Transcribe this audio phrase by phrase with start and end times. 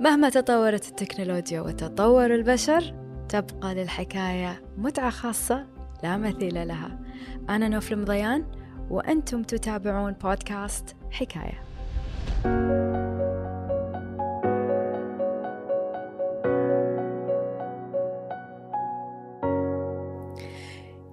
[0.00, 2.94] مهما تطورت التكنولوجيا وتطور البشر
[3.28, 5.66] تبقى للحكاية متعة خاصة
[6.02, 6.98] لا مثيل لها.
[7.48, 8.44] أنا نوف المضيان
[8.90, 11.62] وأنتم تتابعون بودكاست حكاية.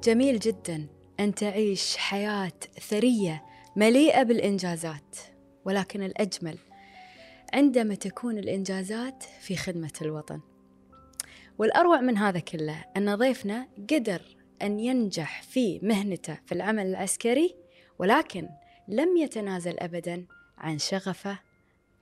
[0.04, 0.88] جميل جدا
[1.20, 2.52] أن تعيش حياة
[2.90, 3.44] ثرية
[3.76, 5.16] مليئة بالإنجازات
[5.66, 6.58] ولكن الأجمل
[7.54, 10.42] عندما تكون الإنجازات في خدمة الوطن.
[11.58, 14.22] والأروع من هذا كله أن ضيفنا قدر
[14.62, 17.56] أن ينجح في مهنته في العمل العسكري
[18.00, 18.50] ولكن
[18.88, 20.26] لم يتنازل أبدا
[20.58, 21.40] عن شغفه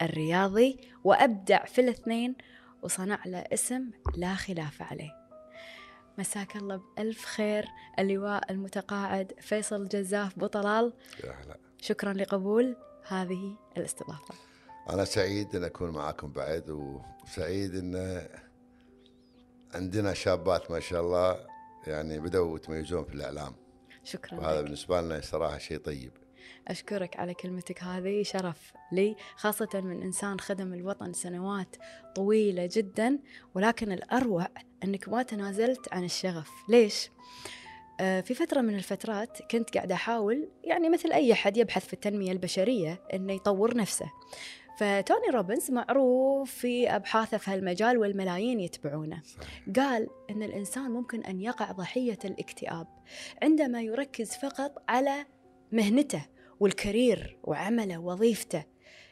[0.01, 2.35] الرياضي وأبدع في الاثنين
[2.81, 5.11] وصنع له اسم لا خلاف عليه.
[6.17, 7.65] مساك الله بألف خير
[7.99, 10.93] اللواء المتقاعد فيصل جزاف بطلال
[11.81, 12.75] شكرا لقبول
[13.07, 14.50] هذه الاستضافة.
[14.89, 18.27] أنا سعيد أن أكون معاكم بعد وسعيد أن
[19.73, 21.45] عندنا شابات ما شاء الله
[21.87, 23.55] يعني بدأوا يتميزون في الإعلام
[24.03, 24.63] شكرا وهذا لك.
[24.63, 26.11] بالنسبة لنا صراحة شيء طيب
[26.67, 31.75] أشكرك على كلمتك هذه شرف لي خاصة من إنسان خدم الوطن سنوات
[32.15, 33.19] طويلة جدا
[33.55, 34.47] ولكن الأروع
[34.83, 37.09] أنك ما تنازلت عن الشغف ليش؟
[37.99, 42.31] آه، في فترة من الفترات كنت قاعدة أحاول يعني مثل أي حد يبحث في التنمية
[42.31, 44.11] البشرية أنه يطور نفسه
[44.81, 49.21] فتوني روبنز معروف في أبحاثه في هالمجال والملايين يتبعونه.
[49.75, 52.87] قال أن الإنسان ممكن أن يقع ضحية الاكتئاب
[53.43, 55.25] عندما يركز فقط على
[55.71, 56.25] مهنته
[56.59, 58.63] والكارير وعمله وظيفته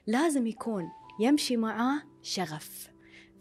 [0.07, 2.89] لازم يكون يمشي معاه شغف.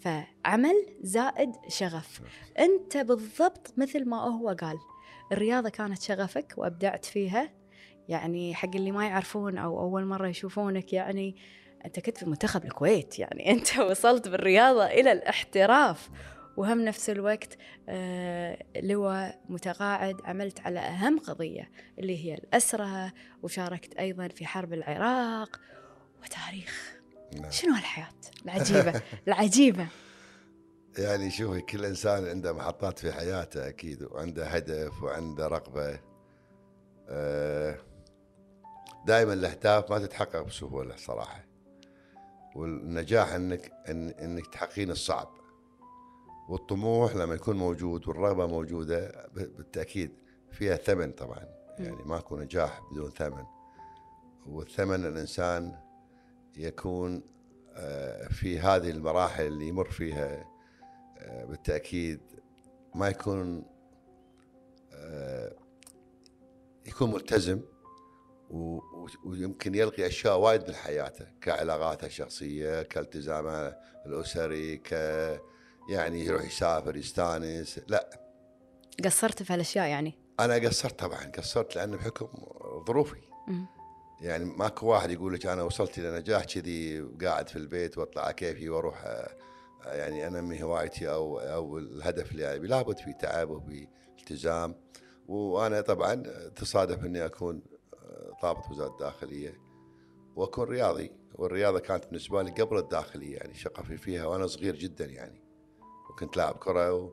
[0.00, 2.20] فعمل زائد شغف.
[2.58, 4.78] أنت بالضبط مثل ما هو قال
[5.32, 7.52] الرياضة كانت شغفك وأبدعت فيها.
[8.08, 11.36] يعني حق اللي ما يعرفون أو أول مرة يشوفونك يعني
[11.88, 16.08] أنت كنت في منتخب الكويت يعني أنت وصلت بالرياضة إلى الاحتراف.
[16.56, 23.12] وهم نفس الوقت آه لواء متقاعد عملت على أهم قضية اللي هي الأسرة
[23.42, 25.60] وشاركت أيضا في حرب العراق
[26.22, 26.98] وتاريخ.
[27.40, 27.50] نعم.
[27.50, 29.86] شنو هالحياة؟ العجيبة العجيبة.
[30.98, 36.00] يعني شوفي كل إنسان عنده محطات في حياته أكيد وعنده هدف وعنده رغبة.
[39.06, 41.47] دائما الأهداف ما تتحقق بسهولة صراحة.
[42.56, 45.28] والنجاح انك إن إنك تحققين الصعب.
[46.48, 50.10] والطموح لما يكون موجود والرغبة موجودة بالتأكيد
[50.52, 51.44] فيها ثمن طبعا.
[51.78, 53.44] يعني ماكو نجاح بدون ثمن.
[54.46, 55.76] والثمن الإنسان
[56.56, 57.22] يكون
[57.74, 60.44] آه، في هذه المراحل اللي يمر فيها
[61.18, 62.20] آه، بالتأكيد
[62.94, 63.64] ما يكون
[64.92, 65.52] آه،
[66.86, 67.60] يكون ملتزم.
[69.24, 73.76] ويمكن يلغي أشياء وايد من حياته كعلاقاته الشخصية كالتزامه
[74.06, 74.92] الأسري ك
[75.90, 78.20] يعني يروح يسافر يستانس لا.
[79.04, 82.28] قصرت في هالأشياء يعني؟ أنا قصرت طبعا قصرت لأن بحكم
[82.86, 83.20] ظروفي.
[84.20, 88.68] يعني ماكو واحد يقول لك أنا وصلت إلى نجاح كذي قاعد في البيت وأطلع كيفي
[88.68, 89.26] وأروح
[89.86, 93.88] يعني انمي هوايتي أو أو الهدف اللي أبي لابد في تعب وفي
[94.18, 94.74] التزام.
[95.28, 96.14] وأنا طبعا
[96.56, 97.62] تصادف إني أكون
[98.42, 99.60] ضابط وزارة الداخلية.
[100.36, 105.42] وأكون رياضي والرياضه كانت بالنسبة لي قبل الداخلية يعني شغفي فيها وأنا صغير جدا يعني.
[106.10, 107.10] وكنت لاعب كرة و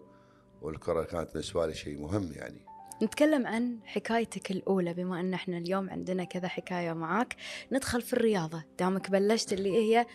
[0.61, 2.65] والكرة كانت بالنسبة لي شيء مهم يعني.
[3.03, 7.35] نتكلم عن حكايتك الأولى بما أن إحنا اليوم عندنا كذا حكاية معاك.
[7.71, 10.05] ندخل في الرياضة دامك بلشت اللي هي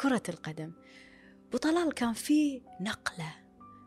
[0.00, 0.72] كرة القدم.
[1.52, 3.34] بطلال كان في نقلة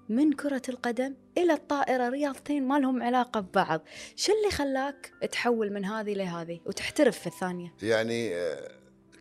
[0.10, 3.82] من كرة القدم إلى الطائرة رياضتين ما لهم علاقة ببعض.
[4.16, 8.72] شو اللي خلاك تحول من هذه لهذه وتحترف في الثانية؟ يعني آه،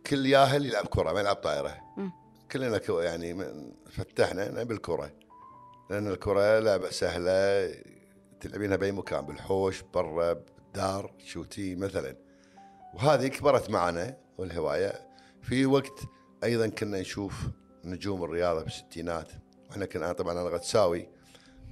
[0.07, 1.77] كل ياهل يلعب كرة ما يلعب طائرة.
[1.97, 2.11] مم.
[2.51, 3.33] كلنا كو- يعني
[3.91, 5.11] فتحنا نبي الكره
[5.89, 7.71] لأن الكرة لعبة سهلة
[8.39, 12.15] تلعبينها بأي مكان بالحوش برا بالدار شوتي مثلا.
[12.93, 15.07] وهذه كبرت معنا والهواية.
[15.41, 15.99] في وقت
[16.43, 17.33] أيضا كنا نشوف
[17.85, 19.31] نجوم الرياضة بالستينات
[19.73, 21.07] وإحنا كنا أنا طبعا أنا غتساوي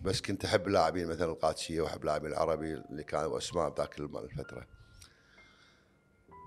[0.04, 4.68] بس كنت أحب اللاعبين مثلا القادسية وأحب اللاعبين العربي اللي كانوا أسماء ذاك الم- الفترة.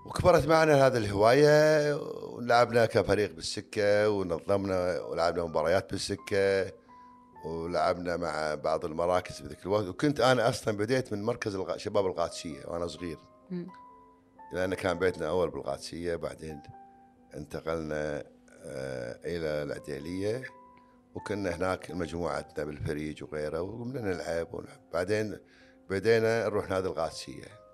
[0.05, 6.71] وكبرت معنا هذه الهواية ولعبنا كفريق بالسكة ونظمنا ولعبنا مباريات بالسكة
[7.45, 9.85] ولعبنا مع بعض المراكز في ذاك الوقت.
[9.87, 13.17] وكنت أنا أصلا بديت من مركز الغ- شباب القادسية وأنا صغير.
[14.53, 16.61] لأن كان بيتنا أول بالقادسية بعدين
[17.33, 18.23] انتقلنا
[18.67, 20.43] آه، إلى العديلية.
[21.15, 24.79] وكنا هناك مجموعتنا بالفريج وغيره وقمنا نلعب ونلعب.
[24.93, 25.39] بعدين
[25.89, 27.65] بدينا نروح نادي القادسية.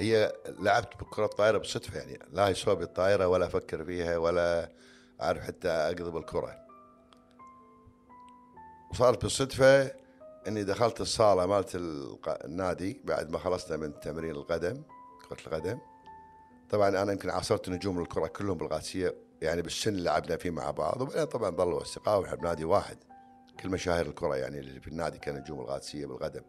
[0.00, 4.72] هي لعبت بكرة الطائرة بالصدفة يعني لا يسوى بالطائرة ولا أفكر فيها ولا
[5.22, 6.66] أعرف حتى أقلب الكرة.
[8.90, 9.92] وصارت بالصدفة
[10.48, 11.72] إني دخلت الصالة مالت
[12.44, 14.82] النادي بعد ما خلصنا من تمرين القدم
[15.28, 15.78] كرة القدم.
[16.70, 21.00] طبعا أنا يمكن عاصرت نجوم الكرة كلهم بالقادسية يعني بالسن اللي لعبنا فيه مع بعض.
[21.00, 22.98] وبعدين طبعا ظلوا اصدقاء ونحن بنادي واحد.
[23.60, 26.42] كل مشاهير الكرة يعني اللي في النادي كان نجوم القادسيه بالقدم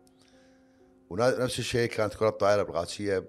[1.09, 3.25] ونفس الشيء كانت كرة الطائرة بالقادسيه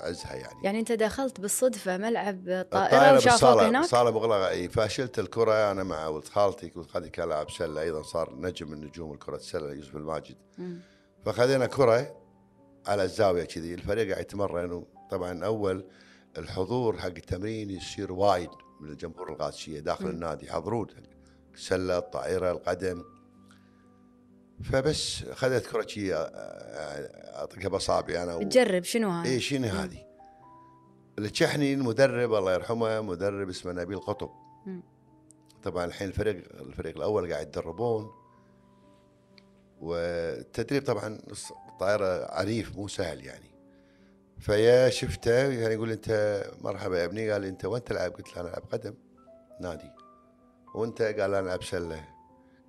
[0.00, 0.64] بعزها يعني.
[0.64, 4.48] يعني أنت دخلت بالصدفة ملعب طائرة وشافوك هناك؟ صالة مغلقة.
[4.48, 6.72] أي فشلت الكرة أنا مع ولد خالتي.
[6.76, 7.80] ولد خالتي كان لاعب سلة.
[7.80, 10.36] أيضا صار نجم من نجوم الكرة السلة يوسف الماجد.
[11.24, 12.16] فخذينا كرة
[12.86, 13.74] على الزاوية كذي.
[13.74, 14.72] الفريق قاعد يتمرن.
[14.72, 15.84] وطبعا أول
[16.38, 18.50] الحضور حق التمرين يصير وايد
[18.80, 20.10] من الجمهور القادسية داخل مم.
[20.10, 20.86] النادي يحضرون
[21.54, 23.04] السلة الطائرة القدم
[24.62, 28.42] فبس اخذت كرة شي أطقها بأصابعي أنا و...
[28.42, 29.68] تجرب شنو هذا اي شنو.
[29.68, 30.06] هذه؟
[31.18, 34.30] اللي تشحني المدرب الله يرحمه مدرب اسمه نبيل قطب
[34.66, 34.82] مم.
[35.62, 38.10] طبعا الحين الفريق الفريق الأول قاعد يتدربون
[39.80, 41.18] والتدريب طبعا
[41.68, 43.51] الطائرة عنيف مو سهل يعني
[44.42, 48.48] فيا شفته يعني يقول أنت مرحبا يا ابني قال أنت وين تلعب؟ قلت له أنا
[48.48, 48.94] ألعب قدم.
[49.60, 49.90] نادي.
[50.74, 52.08] وأنت؟ قال أنا ألعب سله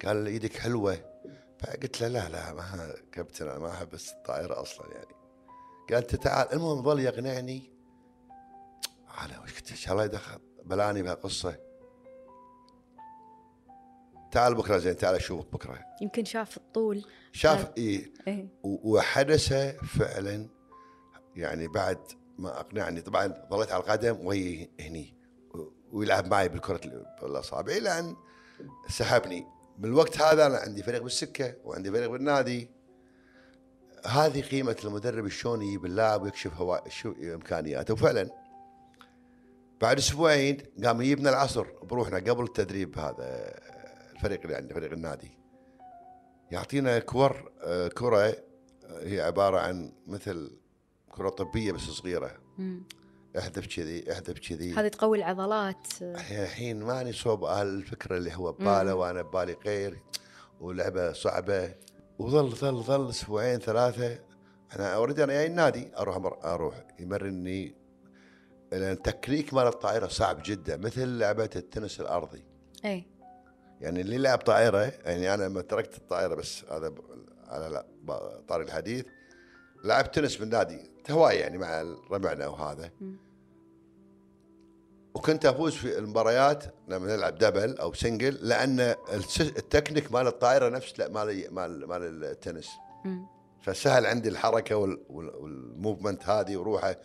[0.06, 0.98] قال إيدك حلوة.
[1.60, 5.16] فقلت له لا لا ما كابتن أنا ما أحب الطائرة أصلا يعني.
[5.90, 6.54] قال أنت تعال.
[6.54, 7.74] المهم ظل يقنعني.
[9.26, 11.56] أنا وش قلت إن شاء الله يدخل بلاني بهالقصة.
[14.32, 15.80] تعال بكرة زين تعال أشوفك بكرة.
[16.02, 17.06] يمكن شاف الطول.
[17.32, 18.14] شاف إيه.
[18.28, 18.48] إيه.
[18.64, 19.54] و- وحدث
[20.00, 20.50] فعلا
[21.36, 21.98] يعني بعد
[22.38, 25.14] ما أقنعني طبعا ظليت على القدم وهي هني
[25.92, 28.16] ويلعب معي بالكرة ال- بالأصابع إلى أن
[28.90, 29.48] سحبني.
[29.78, 32.70] بالوقت هذا أنا عندي فريق بالسكة وعندي فريق بالنادي.
[34.06, 37.94] هذه قيمة المدرب شلون يجيب اللاعب ويكشف هو شو إمكانياته.
[37.94, 38.30] وفعلا
[39.82, 43.54] بعد أسبوعين قام يجيبنا العصر بروحنا قبل التدريب هذا
[44.16, 45.38] الفريق اللي عندنا فريق النادي.
[46.52, 48.36] يعطينا كور آه، كرة آه،
[49.04, 50.58] هي عبارة عن مثل
[51.16, 52.38] كرة طبية بس صغيرة.
[52.58, 52.84] مم.
[53.38, 54.74] احذف كذي احذف كذي.
[54.74, 55.88] هذه تقوي العضلات.
[56.02, 58.96] الحين ماني صوب الفكرة اللي هو بباله.
[58.96, 60.02] وأنا ببالي غير
[60.60, 61.76] ولعبة صعبة.
[62.20, 64.20] وظل ظل ظل أسبوعين ثلاثة.
[64.76, 66.16] أنا already أنا جاي النادي أروح
[66.46, 66.88] أروح.
[67.00, 67.76] يمرني
[68.72, 72.44] لأن التكنيك مال الطائرة صعب جدا مثل لعبة التنس الأرضي.
[72.86, 73.06] إي.
[73.82, 76.94] يعني اللي لعب طائرة يعني أنا لما تركت الطائرة بس هذا
[77.48, 77.86] على
[78.48, 79.06] طاري الحديث.
[79.84, 82.92] لعبت تنس بالنادي هواية يعني مع ربعنا وهذا.
[85.14, 88.80] وكنت أفوز في المباريات لما نلعب double أو single لأن
[89.40, 92.70] التكنيك مال الطائرة نفس لا مال مال مال التنس.
[93.62, 96.96] فسهل عندي الحركة وال- وال- وال movement هذه وروحه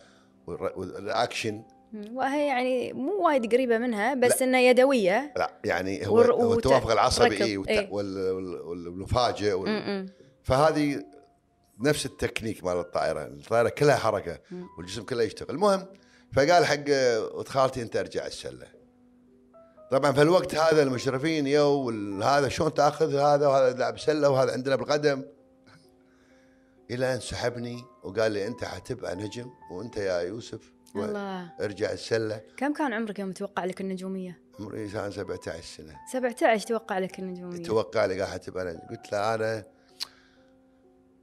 [0.47, 1.63] والاكشن.
[2.13, 7.43] وهي يعني مو وايد قريبة منها بس إنها يدوية لا يعني هو, هو التوافق العصبي
[7.43, 9.53] إيه والمفاجئ.
[10.43, 11.03] فهذه
[11.79, 14.39] نفس التكنيك مال الطائرة، الطائرة كلها حركة.
[14.77, 15.85] والجسم كله يشتغل، المهم
[16.33, 16.89] فقال حق
[17.33, 18.67] ولد خالتي أنت أرجع السلة.
[19.91, 21.89] طبعا في الوقت هذا المشرفين يو
[22.23, 25.23] هذا شلون تأخذ هذا وهذا لاعب سلة وهذا عندنا بالقدم.
[26.91, 30.73] إلى أن سحبني وقال لي أنت حتبقى نجم وأنت يا يوسف.
[30.95, 31.51] الله.
[31.61, 32.41] ارجع السلة.
[32.57, 35.95] كم كان عمرك يوم توقع لك النجومية؟ عمري كان 17 سنة.
[36.11, 37.63] 17 توقع لك النجومية.
[37.63, 38.79] توقع لي قال حتبقى نجم.
[38.79, 39.65] قلت له أنا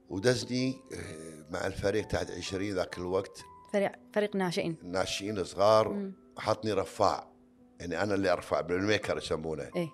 [0.09, 3.43] ودزني آه، مع الفريق تحت 20 ذاك الوقت.
[3.73, 4.77] فريق فريق ناشئين.
[4.83, 5.89] ناشئين صغار.
[5.89, 6.13] مم.
[6.37, 7.27] حطني رفاع.
[7.79, 9.69] يعني أنا اللي أرفع playmaker يسمونه.
[9.75, 9.89] إيه.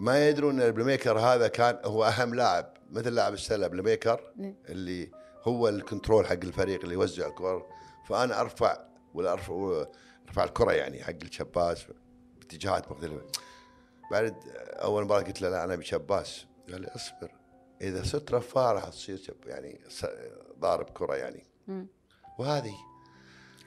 [0.00, 4.56] ما يدرون إن ال playmaker هذا كان هو أهم لاعب مثل لاعب السلة playmaker إيه.
[4.68, 5.10] اللي
[5.42, 7.66] هو ال control حق الفريق اللي يوزع الكره
[8.08, 8.78] فأنا أرفع
[9.14, 9.84] ولا أرفع
[10.28, 11.86] أرفع الكرة يعني حق الشباس
[12.38, 13.26] باتجاهات مختلفة.
[14.10, 14.34] بعد
[14.82, 16.46] أول مره قلت له لا أنا بشباس.
[16.72, 17.37] قال لي أصبر.
[17.82, 19.80] إذا صرت رفاع راح تصير يعني
[20.58, 21.44] ضارب كرة يعني.
[21.68, 21.86] مم.
[22.38, 22.74] وهذه.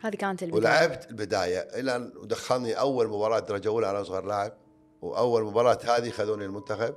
[0.01, 0.61] هذه كانت البداية.
[0.61, 4.53] ولعبت البداية إلى أن دخلني أول مباراة درجة أولى أنا صغير لاعب
[5.01, 6.95] وأول مباراة هذه خذوني المنتخب.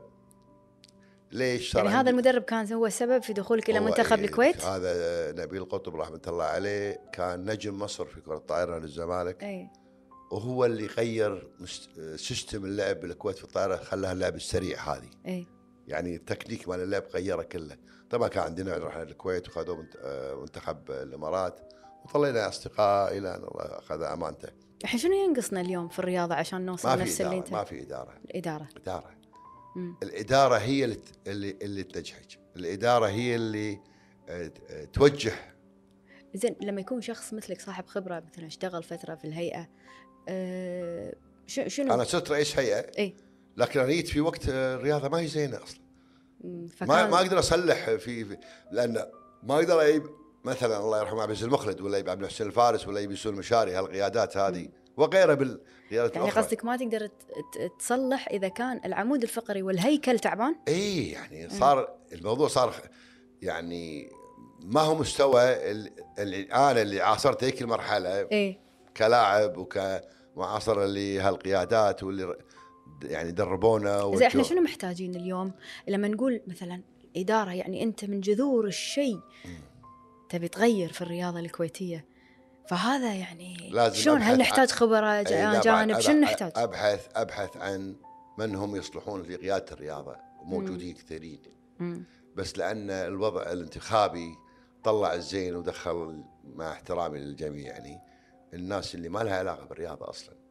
[1.32, 5.64] ليش؟ يعني هذا المدرب كان هو السبب في دخولك إلى منتخب إيه، الكويت؟ هذا نبيل
[5.64, 9.44] قطب رحمة الله عليه كان نجم مصر في كرة الطائرة للزمالك.
[9.44, 9.70] اي
[10.30, 11.48] وهو اللي غير
[12.16, 15.10] system اللعب بالكويت في الطائرة خلاها اللعب السريع هذه.
[15.26, 15.46] اي
[15.88, 17.76] يعني التكنيك مال اللعب غيره كله.
[18.10, 21.72] طبعا كان عندنا رحنا الكويت وخذوا آه، منتخب الإمارات
[22.04, 24.48] وظلينا أصدقاء إلى أن الله أخذ أمانته.
[24.84, 28.14] الحين شنو ينقصنا اليوم في الرياضه عشان نوصل نفس اللي انت؟ ما في إدارة.
[28.24, 28.68] الإدارة.
[28.76, 29.10] إدارة.
[29.76, 29.96] مم.
[30.02, 33.80] الإدارة هي اللي اللي اللي تنجحك الإدارة هي اللي
[34.28, 35.32] آه، آه، توجه.
[36.34, 39.68] زين لما يكون شخص مثلك صاحب خبرة مثلا اشتغل فترة في الهيئة
[40.28, 41.14] أه
[41.46, 42.90] شنو؟ أنا صرت رئيس هيئة.
[42.98, 43.14] اي
[43.56, 45.80] لكن أنا جيت في وقت الرياضة ما هي زينة أصلا.
[46.80, 48.36] ما ما أقدر أصلح في, في
[48.70, 49.06] لأن
[49.42, 50.06] ما أقدر أجيب
[50.44, 54.36] مثلا الله يرحمه عبد المخلد ولا يجيب عبد الحسين الفارس ولا يجيب يسوع المشاري هالقيادات
[54.36, 57.08] هذه وغيرها بالقيادات يعني قصدك ما تقدر
[57.78, 62.74] تصلح إذا كان العمود الفقري والهيكل تعبان؟ اي يعني صار الموضوع صار
[63.42, 64.10] يعني
[64.64, 68.58] ما هو مستوى ال- اللي أنا اللي عاصرت هيك المرحلة إيه.
[68.96, 72.36] كلاعب وكمعاصر اللي هالقيادات واللي
[73.02, 75.52] يعني دربونا زين إحنا شنو محتاجين اليوم؟
[75.88, 76.82] لما نقول مثلا
[77.16, 79.20] إدارة يعني أنت من جذور الشيء
[80.28, 82.04] تبي تغير في الرياضة الكويتية.
[82.68, 87.96] فهذا يعني لازم شلون؟ هل أبحث نحتاج خبراء جانب شنو نحتاج؟ أبحث أبحث عن
[88.38, 90.16] من هم يصلحون لقياده الرياضة.
[90.42, 91.40] وموجودين كثيرين.
[92.36, 94.34] بس لأن الوضع الانتخابي
[94.84, 96.24] طلع الزين ودخل
[96.54, 98.00] مع احترامي للجميع يعني
[98.54, 100.34] الناس اللي ما لها علاقة بالرياضة أصلا.
[100.34, 100.34] مم.
[100.34, 100.43] فد-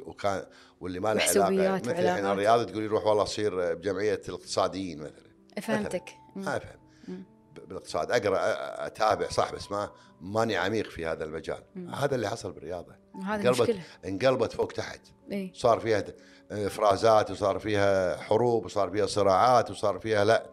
[0.00, 0.46] وكان
[0.80, 2.32] واللي ما له علاقه مثل الحين وعلاقات.
[2.32, 5.26] الرياضه تقول لي روح والله صير بجمعية الاقتصاديين مثلا.
[5.62, 6.14] فهمتك.
[6.36, 6.44] مم.
[6.44, 6.80] ما أفهم.
[7.08, 7.24] مم.
[7.66, 8.10] بالاقتصاد.
[8.10, 8.38] أقرأ
[8.86, 11.62] أتابع صح بس ما ماني عميق في هذا المجال.
[11.94, 12.94] هذا اللي حصل بالرياضة.
[13.14, 15.00] انقلبت انقلبت فوق تحت.
[15.32, 15.52] إيه.
[15.54, 16.04] صار فيها
[16.50, 20.50] إفرازات وصار فيها حروب وصار فيها صراعات وصار فيها لا.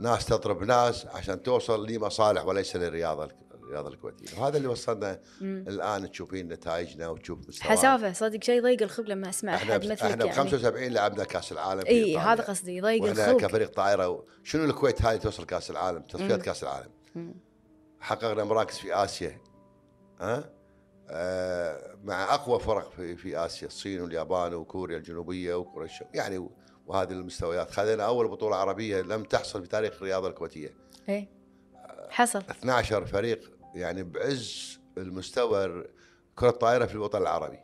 [0.00, 3.28] ناس تضرب ناس عشان توصل لمصالح وليس للرياضة.
[3.66, 9.08] الرياضه الكويتيه وهذا اللي وصلنا الآن تشوفين نتائجنا وتشوف مستوى حسافة صدق شيء يضيق الخلق
[9.08, 12.18] لما أسمع احد مثلك إحنا ب يعني 75 لعبنا كأس العالم إي.
[12.18, 14.24] هذا قصدي وإحنا الخلق كفريق طائرة.
[14.44, 16.90] شنو الكويت هاي توصل كأس العالم؟ تصفيات كأس العالم.
[17.14, 17.34] مم.
[18.00, 19.40] حققنا مراكز في آسيا.
[20.20, 20.50] ها؟
[21.10, 26.48] آه مع أقوى فرق في, في آسيا الصين واليابان وكوريا الجنوبية وكوريا يعني
[26.86, 27.70] وهذه المستويات.
[27.70, 30.74] خذينا أول بطولة عربية لم تحصل في تاريخ الرياضة الكويتية.
[31.08, 31.28] إيه
[32.10, 32.42] حصل.
[32.50, 35.84] 12 فريق يعني بعز المستوى
[36.36, 37.58] كرة الطائرة في الوطن العربي.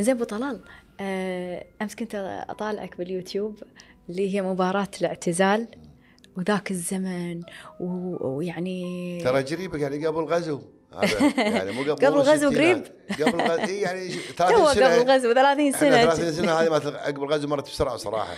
[0.00, 0.60] زين أبو طلال
[1.00, 3.62] آه، أمس كنت أطالعك باليوتيوب
[4.08, 5.68] اللي هي مباراة الاعتزال
[6.36, 7.42] وذاك الزمن
[7.80, 10.60] ويعني ترى قريبك يعني قبل هذا
[11.36, 12.88] يعني مو قبل قبل الغزو الستينات.
[13.22, 14.86] قبل إي يعني 30 تو سنة.
[14.86, 16.14] قبل الغزو 30 إحنا سنة.
[16.14, 18.34] 30 سنة هذه عقب الغزو مرت بسرعة صراحة.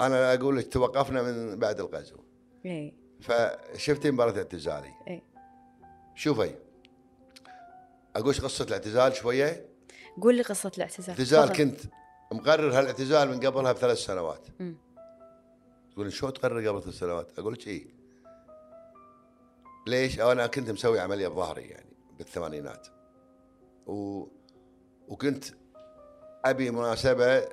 [0.00, 2.16] أنا أقول لك توقفنا من بعد الغزو.
[2.66, 4.90] إيه فشفتي مباراة اعتزالي.
[6.16, 6.54] شوفي
[8.16, 9.66] أقول قصة الاعتزال شوية
[10.22, 11.52] قول لي قصة الاعتزال اعتزال.
[11.52, 11.80] كنت
[12.32, 14.46] مقرر هالاعتزال من قبلها بثلاث سنوات.
[15.92, 17.94] تقول شلون تقرر قبل ثلاث سنوات؟ أقول لك اي
[19.86, 22.86] ليش؟ أنا كنت مسوي عملية بظهري يعني بالثمانينات
[23.86, 24.26] و...
[25.08, 25.44] وكنت
[26.44, 27.48] أبي مناسبة.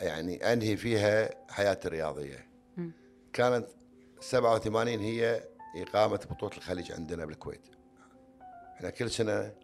[0.00, 2.92] يعني أنهي فيها حياتي الرياضية مم.
[3.32, 3.66] كانت
[4.20, 7.66] 87 هي إقامة بطولة الخليج عندنا بالكويت.
[8.76, 9.54] إحنا كل سنة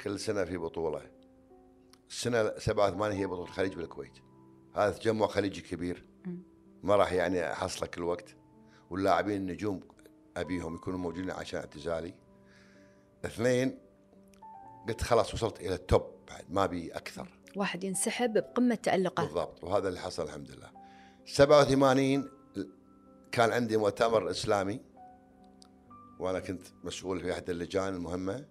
[0.00, 1.02] كل سنة في بطولة.
[2.10, 4.18] السنة 87 هي بطولة الخليج بالكويت.
[4.74, 6.06] هذا تجمع خليجي كبير.
[6.82, 8.36] ما راح يعني أحصله كل وقت.
[8.90, 9.80] واللاعبين النجوم
[10.36, 12.14] أبيهم يكونوا موجودين عشان اعتزالي.
[13.24, 13.78] اثنين
[14.88, 17.28] قلت خلاص وصلت إلى التوب بعد ما أبي أكثر.
[17.56, 19.24] واحد ينسحب بقمة تألقه.
[19.24, 20.70] بالضبط وهذا اللي حصل الحمد لله.
[21.26, 22.30] 87
[23.34, 24.80] كان عندي مؤتمر إسلامي
[26.18, 28.46] وأنا كنت مسؤول في أحد اللجان المهمة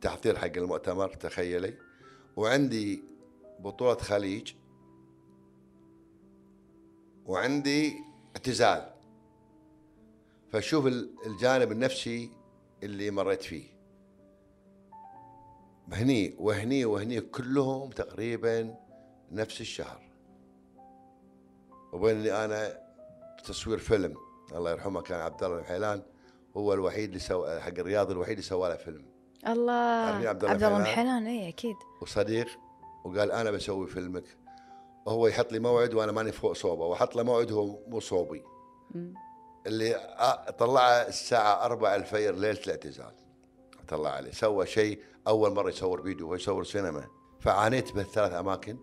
[0.00, 1.74] تحضير حق المؤتمر تخيلي.
[2.36, 3.02] وعندي
[3.60, 4.52] بطولة خليج
[7.26, 7.92] وعندي
[8.36, 8.90] اعتزال.
[10.52, 12.30] فشوف ال- الجانب النفسي
[12.82, 13.68] اللي مريت فيه.
[15.92, 18.76] هني وهني وهني كلهم تقريبا
[19.32, 20.00] نفس الشهر.
[21.92, 22.83] وبين إني أنا
[23.44, 24.14] تصوير فيلم.
[24.54, 26.02] الله يرحمه كان عبد الله الحيلان
[26.56, 29.06] هو الوحيد اللي سوى حق الرياض الوحيد اللي سوى له فيلم.
[29.48, 29.72] الله.
[29.72, 31.76] عبد الله عبد الله محيلان؟ محلان اي أكيد.
[32.02, 32.46] وصديق
[33.04, 34.24] وقال أنا بسوي فيلمك.
[35.06, 38.42] وهو يحط لي موعد وأنا ماني فوق صوبة وحط له موعد هو مو صوبي.
[39.66, 43.12] اللي آ- طلعه الساعة 4 الفجر ليلة الاعتزال.
[43.88, 44.30] طلع عليه.
[44.30, 47.04] سوى شيء أول مرة يصور فيديو هو يصور سينما.
[47.40, 48.78] فعانيت بالثلاث أماكن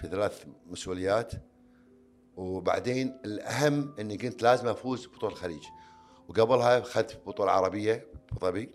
[0.00, 1.32] في ثلاث مسؤوليات.
[2.36, 5.62] وبعدين الأهم إني كنت لازم أفوز ببطولة الخليج.
[6.28, 8.70] وقبلها أخذت بطوله عربية ابو ظبي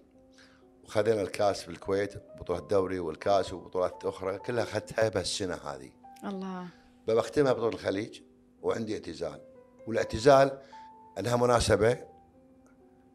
[0.83, 5.91] وخذينا الكاس في الكويت بطولة الدوري والكاس وبطولات أخرى كلها أخذتها بهالسنة هذه.
[6.25, 6.67] الله.
[7.07, 8.21] بختمها بطولة الخليج
[8.61, 9.41] وعندي اعتزال.
[9.87, 10.61] والاعتزال
[11.19, 11.97] أنها مناسبة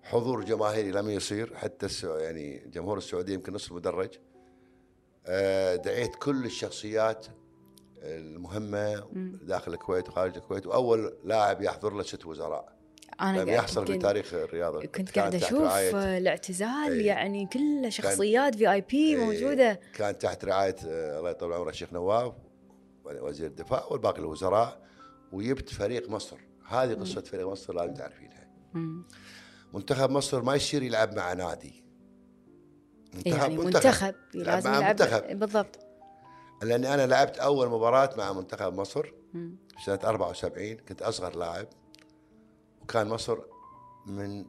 [0.03, 4.11] حضور جماهيري لم يصير حتى السع- يعني جمهور السعودية يمكن نصف المدرج
[5.27, 7.27] آه، دعيت كل الشخصيات
[8.07, 9.05] المهمة
[9.43, 12.77] داخل الكويت وخارج الكويت وأول لاعب يحضر له ست وزراء.
[13.21, 14.87] أنا لم قاعد- يحصل في تاريخ الرياضة.
[14.87, 17.07] كنت تحت أشوف الاعتزال إيه.
[17.07, 19.17] يعني كله شخصيات في آي بي إيه.
[19.25, 19.81] موجودة.
[19.95, 22.33] كان تحت رعاية آه، الله يطول عمره الشيخ نواف
[23.05, 24.81] وزير الدفاع والباقي الوزراء
[25.33, 26.37] وجبت فريق مصر.
[26.69, 28.49] هذه قصة فريق مصر لازم تعرفينها.
[29.75, 31.85] منتخب مصر ما يصير يلعب مع نادي.
[33.27, 35.39] يعني منتخب يلعب لازم مع يلعب منتخب.
[35.39, 35.79] بالضبط.
[36.63, 39.13] لأني أنا لعبت أول مباراة مع منتخب مصر
[39.85, 41.67] سنة 74 كنت أصغر لاعب
[42.83, 43.39] وكان مصر
[44.07, 44.47] من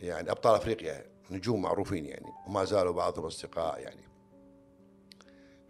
[0.00, 4.02] يعني أبطال أفريقيا نجوم معروفين يعني وما زالوا بعضهم أصدقاء يعني.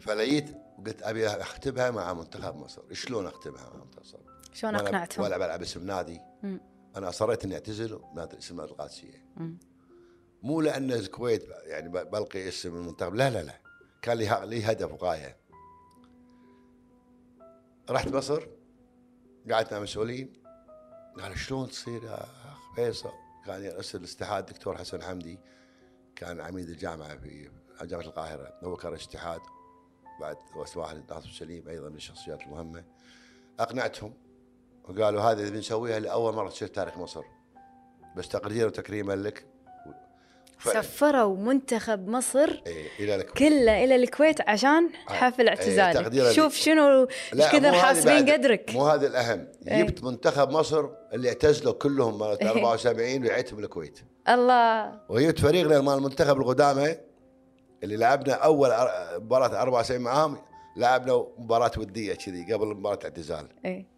[0.00, 0.50] فلقيت
[0.86, 2.82] قلت أبي أختبها مع منتخب مصر.
[2.92, 4.18] شلون أختبها مع منتخب مصر؟
[4.52, 6.20] شلون أقنعتهم؟ ولا بلعب اسم نادي.
[6.42, 6.60] مم.
[6.96, 9.24] أنا أصريت إني أعتزل نادي اسم نادي القادسية.
[10.42, 13.14] مو لأن الكويت يعني بلقي اسم المنتخب.
[13.14, 13.60] لا لا لا.
[14.02, 15.36] كان لي هدف وغاية.
[17.90, 18.46] رحت مصر
[19.50, 20.32] قعدت مع مسؤولين.
[21.20, 23.12] قال شلون تصير يا أخ فيصل؟
[23.46, 25.38] كان يرأس الاتحاد الدكتور حسن حمدي
[26.16, 27.50] كان عميد الجامعة في
[27.82, 28.58] جامعة القاهرة.
[28.64, 29.40] هو كان الاتحاد
[30.20, 30.36] بعد
[30.76, 32.84] واحد ناصر سليم أيضا من الشخصيات المهمة.
[33.60, 34.14] أقنعتهم
[34.84, 37.24] وقالوا هذه بنسويها لأول مرة تصير تاريخ مصر.
[38.16, 39.46] بس تقديرا وتكريما لك
[40.64, 45.12] سفروا منتخب مصر إيه إلى الكويت كله إلى الكويت عشان آه.
[45.12, 46.54] حفل إيه، اعتزالك تقديراً شوف.
[46.56, 49.82] شنو إيش كثر مو هذه حاسبين قدرك مو هذا الأهم إيه.
[49.82, 52.50] جبت منتخب مصر اللي اعتزلوا كلهم إيه.
[52.50, 56.94] 74 وعيتهم الكويت الله وجبت فريقنا مال المنتخب القدامى
[57.82, 58.70] اللي لعبنا أول
[59.16, 60.38] مباراة 74 معاهم
[60.76, 63.93] لعبنا مباراة ودية كذي قبل مباراة اعتزال إيه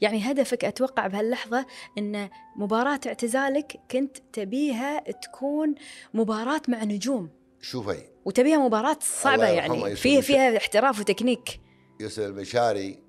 [0.00, 1.66] يعني هدفك أتوقع بهاللحظة
[1.98, 5.74] إن مباراة اعتزالك كنت تبيها تكون
[6.14, 7.30] مباراة مع نجوم.
[7.60, 11.60] شوفي وتبيها مباراة صعبة الله يرحمه يعني فيها فيها احتراف وتكنيك.
[12.00, 13.02] يوسف المشاري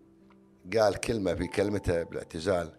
[0.78, 2.72] قال كلمة في كلمته بالاعتزال.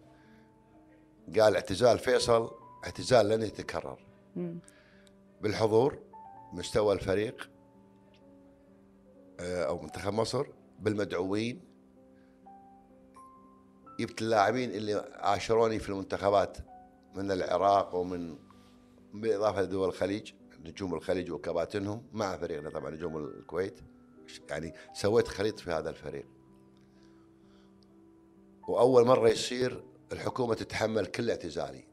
[1.39, 2.51] قال اعتزال فيصل
[2.85, 3.99] اعتزال لن يتكرر.
[4.35, 4.59] مم.
[5.41, 5.99] بالحضور
[6.53, 7.49] مستوى الفريق
[9.39, 10.45] آه، أو منتخب مصر
[10.79, 11.61] بالمدعوين
[13.99, 16.57] جبت اللاعبين اللي عاشروني في المنتخبات
[17.15, 18.37] من العراق ومن
[19.13, 20.33] بالاضافه لدول الخليج
[20.65, 23.79] نجوم الخليج وكباتنهم مع فريقنا طبعا نجوم الكويت.
[24.49, 26.25] يعني سويت خليط في هذا الفريق.
[28.67, 31.83] وأول مرة يصير الحكومة تتحمل كل اعتزالي.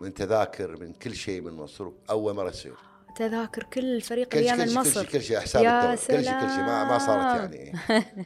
[0.00, 2.74] من تذاكر من كل شيء من مصر أول مرة يصير
[3.16, 5.06] تذاكر كل اللي شيء يعمل كل شيء مصر.
[5.06, 7.54] كل شيء حساب كل شيء كل شيء ما ما صارت.
[7.54, 7.72] يعني.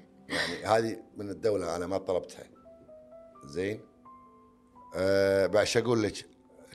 [0.33, 2.45] يعني هذه من الدولة أنا ما طلبتها.
[3.45, 3.81] زين؟
[4.97, 6.27] أه بعد أقول لك؟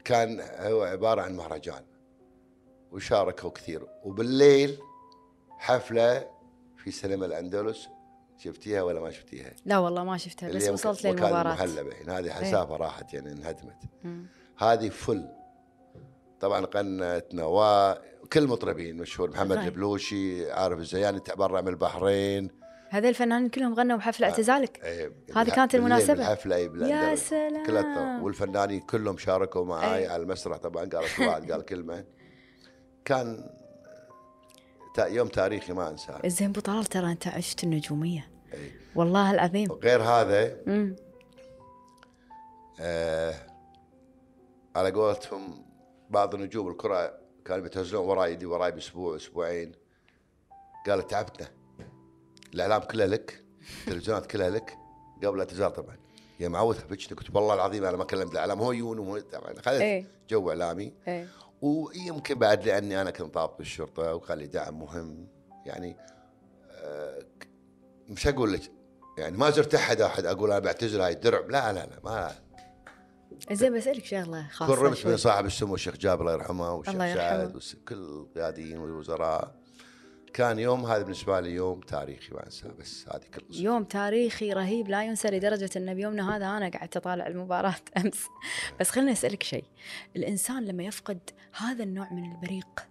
[0.04, 1.84] كان هو عبارة عن مهرجان
[2.92, 3.88] وشاركوا كثير.
[4.04, 4.80] وبالليل
[5.58, 6.30] حفلة
[6.78, 7.88] في سينما الأندلس.
[8.38, 11.64] شفتيها ولا ما شفتيها؟ لا والله ما شفتها بس وصلت للمباراة.
[11.64, 13.84] المهلبة يعني هذه حسافة راحت يعني انهدمت.
[14.58, 15.30] هذه فل.
[16.40, 19.58] طبعا قنتنا وكل المطربين مشهور محمد.
[19.58, 22.50] البلوشي عارف الزياني تبرع من البحرين.
[22.90, 24.30] هذول الفنانين كلهم غنوا بحفل آه.
[24.30, 26.14] اعتزالك إيه، هذه كانت بالليل المناسبة.
[26.14, 27.16] بالحفله اي يا.
[27.16, 30.08] سلام كلها والفنانين كلهم شاركوا معي أي.
[30.08, 32.06] على المسرح طبعا قال واحد قال كلمة
[33.06, 33.50] كان
[35.00, 38.72] يوم تاريخي ما أنساه زين ابو طلال ترى أنت عشت النجومية أي.
[38.96, 40.58] والله العظيم غير هذا
[42.80, 43.34] آه
[44.76, 45.66] على قولتهم
[46.10, 49.72] بعض نجوم الكره كانوا بيتنزلون وراي يدي وراي بأسبوع أسبوعين
[50.88, 51.57] قال تعبتنا
[52.54, 53.44] الإعلام كلها لك
[53.88, 54.78] التلفزيونات كلها لك
[55.18, 55.98] قبل الاعتزال طبعا.
[56.40, 59.54] يا معود فجتني قلت والله العظيم أنا ما كلمت الإعلام هو يون وهو طبعا.
[59.54, 60.06] خذت إيه.
[60.30, 60.94] جو إعلامي.
[61.08, 61.28] إيه.
[61.62, 65.28] ويمكن بعد لأني أنا كنت ضابط بالشرطه وكان لي دعم مهم.
[65.66, 65.98] يعني
[66.72, 67.20] آه،
[68.10, 68.62] مش أقول لك
[69.18, 71.40] يعني ما زرت أحد أحد أقول أنا بعتذر هاي الدرع.
[71.40, 72.32] لا لا لا ما.
[73.52, 74.76] زين بسألك شغله خاصة.
[74.76, 75.06] كرمت.
[75.06, 76.94] من صاحب السمو الشيخ جابر الله يرحمه والشيخ.
[76.94, 79.56] سعد وكل القياديين والوزراء.
[80.34, 83.62] كان يوم هذا بالنسبة لي يوم تاريخي ما أنساه بس هذه كل قصة.
[83.62, 88.26] يوم تاريخي رهيب لا ينسى لدرجة أن بيومنا هذا أنا قعدت أطالع المباراة أمس.
[88.80, 89.66] بس خليني أسألك شيء.
[90.16, 91.20] الإنسان لما يفقد
[91.58, 92.88] هذا النوع من البريق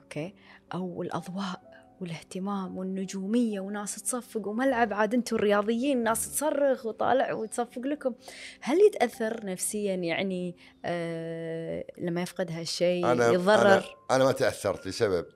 [0.00, 0.34] أوكي
[0.74, 8.14] أو الأضواء والاهتمام والنجومية وناس تصفق وملعب عاد أنتم الرياضيين ناس تصرخ وطالع وتصفق لكم
[8.60, 15.26] هل يتأثر نفسيا يعني آه لما يفقد هالشيء أنا يتضرر أنا, أنا ما تأثرت لسبب.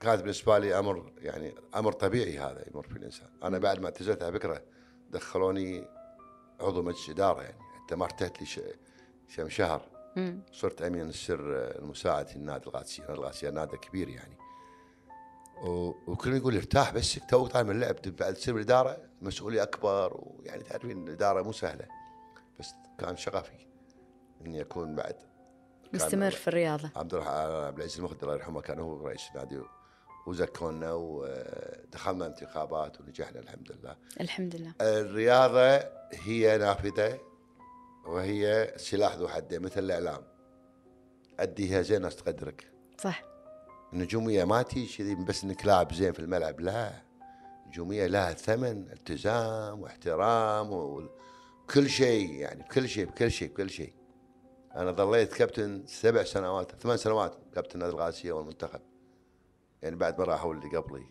[0.00, 3.28] كانت بالنسبة لي أمر يعني أمر طبيعي هذا يمر في الإنسان.
[3.42, 4.62] أنا بعد ما اعتزلت على فكرة
[5.10, 5.88] دخلوني
[6.60, 7.58] عضو مجلس إدارة يعني.
[7.84, 8.74] حتى ما ارتحت لي
[9.36, 9.82] كم شهر.
[10.52, 11.40] صرت أمين السر
[11.78, 14.36] المساعد في النادي القادسيه، النادي القادسيه نادي كبير يعني.
[16.06, 18.96] وكل يقول ارتاح بس توك طالع من اللعب بعد تصير بالإدارة.
[19.22, 21.86] مسؤولية أكبر ويعني تعرفين الإدارة مو سهلة.
[22.60, 23.66] بس كان شغفي
[24.46, 25.16] إني أكون بعد.
[25.92, 26.90] مستمر في الرياضة.
[26.96, 29.62] عبد الرحمن عبد العزيز المخدر الله يرحمه كان هو رئيس النادي
[30.26, 33.96] وزكونا ودخلنا انتخابات ونجحنا الحمد لله.
[34.20, 34.72] الحمد لله.
[34.80, 37.20] الرياضة هي نافذة
[38.06, 40.22] وهي سلاح ذو حدين مثل الإعلام.
[41.40, 42.70] أديها زين الناس تقدرك.
[42.98, 43.22] صح.
[43.92, 46.92] النجومية ما تيجي كذي بس إنك لاعب زين في الملعب لا.
[47.64, 53.92] النجومية لها ثمن التزام واحترام وكل شيء يعني بكل شيء بكل شيء بكل شيء.
[54.76, 58.80] أنا ظليت كابتن سبع سنوات ثمان سنوات كابتن نادي الغاسية والمنتخب.
[59.86, 61.06] يعني بعد ما راحوا اللي قبلي.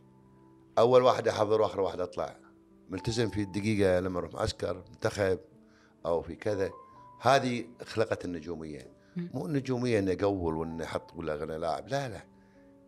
[0.78, 2.36] أول واحد احضر واخر واحد أطلع.
[2.90, 5.40] ملتزم في الدقيقة لما أروح معسكر منتخب
[6.06, 6.70] أو في كذا.
[7.22, 8.92] هذه خلقت النجومية.
[9.16, 11.88] مو النجومية اني أقول واني أحط ولا أنا لاعب.
[11.88, 12.24] لا لا.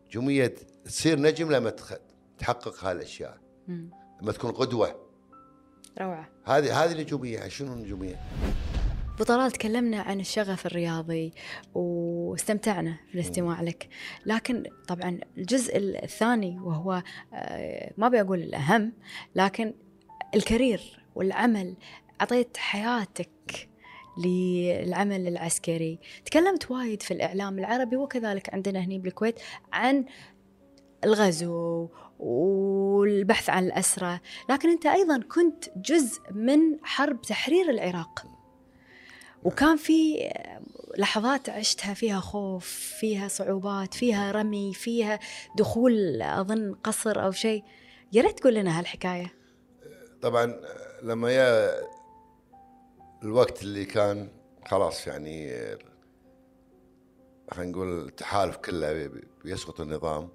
[0.07, 1.73] نجومية تصير نجم لما
[2.37, 3.37] تحقق هالأشياء.
[4.21, 4.95] لما تكون قدوة.
[6.01, 6.29] روعة.
[6.43, 7.47] هذه هذه نجومية.
[7.47, 8.21] شنو النجومية؟
[9.17, 11.33] أبو طلال تكلمنا عن الشغف الرياضي
[11.73, 13.89] واستمتعنا في الاستماع لك.
[14.25, 17.03] لكن طبعا الجزء الثاني وهو
[17.33, 18.93] آه، ما أبي أقول الأهم
[19.35, 19.73] لكن
[20.35, 21.75] الكارير والعمل.
[22.21, 23.69] أعطيت حياتك
[24.17, 25.99] للعمل العسكري.
[26.25, 29.39] تكلمت وايد في الإعلام العربي وكذلك عندنا هنا بالكويت
[29.73, 30.05] عن
[31.03, 34.21] الغزو والبحث عن الأسرة.
[34.49, 38.36] لكن أنت أيضا كنت جزء من حرب تحرير العراق.
[39.47, 40.29] وكان في
[40.97, 42.65] لحظات عشتها فيها خوف
[42.99, 45.19] فيها صعوبات فيها رمي فيها
[45.57, 47.63] دخول أظن قصر أو شيء.
[48.13, 49.33] يا ريت تقول لنا هالحكاية.
[50.21, 50.61] طبعا
[51.03, 51.81] لما يا
[53.23, 54.29] الوقت اللي كان
[54.65, 55.53] خلاص يعني
[57.51, 59.11] خلينا نقول التحالف كله
[59.43, 60.29] بيسقط النظام.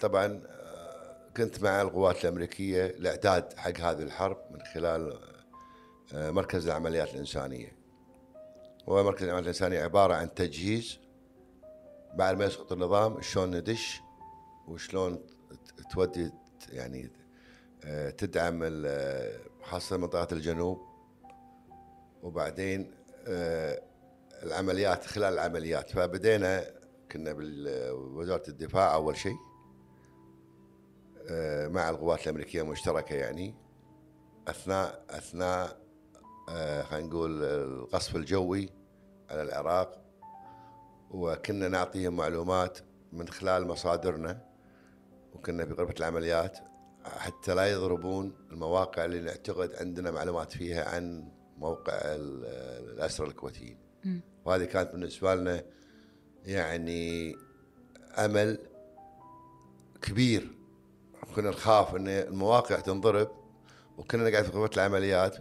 [0.00, 0.42] طبعا
[1.36, 5.18] كنت مع القوات الأمريكية الاعداد حق هذه الحرب من خلال
[6.12, 7.77] مركز العمليات الإنسانية.
[8.88, 10.98] هو مركز العمليات الانسانيه عبارة عن تجهيز
[12.14, 14.00] بعد ما يسقط النظام شلون ندش
[14.68, 15.26] وشلون
[15.90, 16.32] تودي
[16.72, 17.10] يعني
[18.18, 18.60] تدعم
[19.62, 20.88] خاصة منطقة الجنوب.
[22.22, 22.94] وبعدين
[24.42, 25.90] العمليات خلال العمليات.
[25.90, 26.64] فبدينا
[27.12, 29.36] كنا بوزاره الدفاع أول شيء
[31.70, 33.54] مع القوات الأمريكية المشتركة يعني.
[34.48, 35.80] أثناء أثناء
[36.82, 38.77] خلينا نقول القصف الجوي
[39.30, 40.04] على العراق
[41.10, 42.78] وكنا نعطيهم معلومات
[43.12, 44.44] من خلال مصادرنا
[45.34, 46.58] وكنا في غرفة العمليات
[47.04, 53.78] حتى لا يضربون المواقع اللي نعتقد عندنا معلومات فيها عن موقع الاسرى الكويتيين.
[54.44, 55.62] وهذه كانت بالنسبة لنا
[56.44, 57.36] يعني
[58.18, 58.58] أمل
[60.02, 60.54] كبير.
[61.36, 63.30] كنا نخاف إن المواقع تنضرب
[63.98, 65.36] وكنا نقعد في غرفة العمليات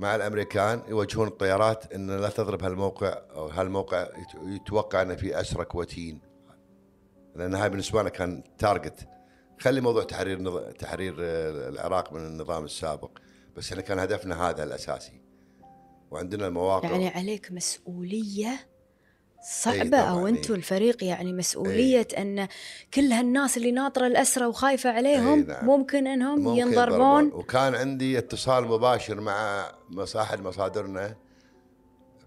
[0.00, 4.08] مع الأمريكان يوجهون الطيارات إن لا تضرب هالموقع أو هالموقع
[4.46, 6.20] يتوقع ان في اسرى كويتيين
[7.36, 9.08] لأن هاي بالنسبة لنا كان تارجت
[9.60, 10.58] خلي موضوع تحرير نظ...
[10.78, 11.14] تحرير
[11.68, 13.18] العراق من النظام السابق.
[13.56, 15.20] بس إحنا كان هدفنا هذا الأساسي.
[16.10, 16.90] وعندنا المواقع.
[16.90, 18.69] يعني عليك مسؤولية
[19.42, 22.22] صعبة أو أنتم الفريق يعني مسؤولية أي.
[22.22, 22.48] أن
[22.94, 25.66] كل هالناس اللي ناطرة الأسرة وخايفة عليهم نعم.
[25.66, 27.26] ممكن أنهم ممكن ينضربون.
[27.26, 29.66] وكان عندي اتصال مباشر مع
[30.16, 31.16] أحد مصادرنا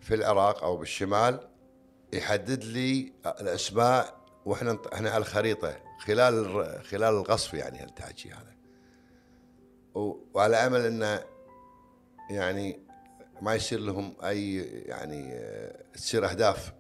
[0.02, 1.40] في العراق أو بالشمال
[2.14, 8.54] يحدد لي الأسماء وإحنا إحنا على الخريطة خلال خلال القصف يعني التحكي هذا.
[10.34, 11.24] وعلى أمل أنه
[12.30, 12.80] يعني
[13.42, 15.40] ما يصير لهم أي يعني
[15.94, 16.74] تصير أهداف.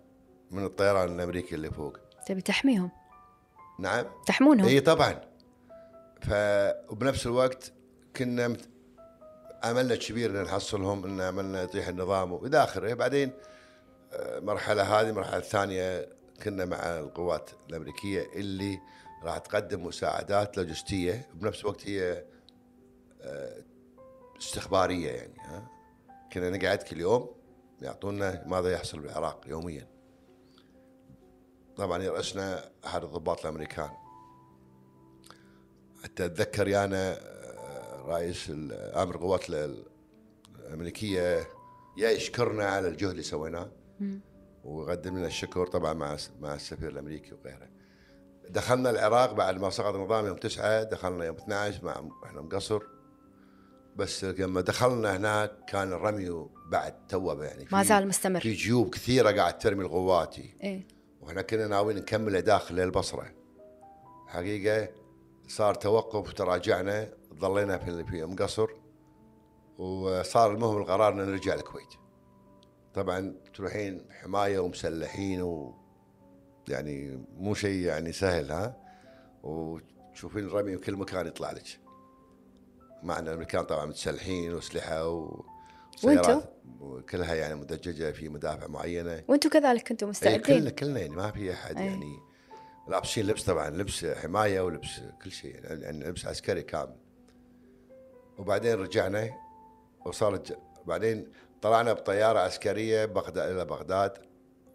[0.54, 1.98] من الطيران الأمريكي اللي فوق.
[2.26, 2.92] تبي تحميهم؟
[3.80, 4.06] نعم.
[4.26, 5.22] تحمونهم؟ إي طبعا.
[6.22, 6.30] ف
[6.92, 7.74] وبنفس الوقت
[8.18, 8.58] كنا
[9.64, 12.94] املنا كبير إن نحصلهم إن عملنا يطيح النظام وإلى آخره.
[12.94, 13.32] بعدين
[14.14, 16.10] المرحله هذه المرحلة الثانية
[16.44, 18.80] كنا مع القوات الأمريكية اللي
[19.24, 21.30] راح تقدم مساعدات لوجستية.
[21.34, 22.26] وبنفس الوقت هي
[24.40, 25.68] استخبارية يعني ها.
[26.34, 27.36] كنا نقعد كل يوم
[27.82, 29.93] يعطونا ماذا يحصل بالعراق يوميا.
[31.78, 33.90] طبعا يرأسنا احد الضباط الأمريكان.
[36.04, 37.20] حتى اتذكر يانا
[38.06, 39.46] رئيس آمر القوات
[40.60, 41.48] الأمريكية
[41.98, 43.72] يا يشكرنا على الجهد اللي سويناه.
[44.64, 47.70] وقدم لنا الشكر طبعا مع مع السفير الأمريكي وغيره.
[48.50, 52.82] دخلنا العراق بعد ما سقط النظام يوم 9 دخلنا يوم 12 مع إحنا مقصر.
[53.96, 58.40] بس لما دخلنا هناك كان الرمي بعد توه يعني ما زال مستمر.
[58.40, 60.88] في جيوب كثيرة قاعد ترمي القواتي إيه.
[61.24, 63.32] وإحنا كنا ناويين نكمله داخل البصرة.
[64.28, 64.90] حقيقة
[65.48, 68.68] صار توقف وتراجعنا ظلينا في في ام قصر
[69.78, 71.94] وصار المهم القرار ان نرجع الكويت.
[72.94, 75.76] طبعا تروحين حماية ومسلحين و
[76.68, 78.78] يعني مو شيء يعني سهل ها؟
[79.44, 81.80] وتشوفين الرمي بكل مكان يطلع لك.
[83.04, 85.46] مع إن المكان طبعا متسلحين وأسلحة و
[86.04, 86.42] وانتو؟
[87.10, 91.32] كلها يعني مدججة في مدافع معينة وأنتم كذلك كنتم إيه، مستعدين كلنا كلنا يعني ما
[91.32, 91.86] في أحد أي.
[91.86, 92.20] يعني
[92.88, 96.96] لابسين لبس طبعا لبس حماية ولبس كل شيء يعني لبس عسكري كامل
[98.38, 99.30] وبعدين رجعنا
[100.06, 104.14] وصارت بعدين طلعنا بطيارة عسكرية بغداد إلى بغداد